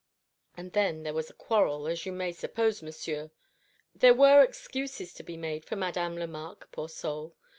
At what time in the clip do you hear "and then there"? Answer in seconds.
0.57-1.13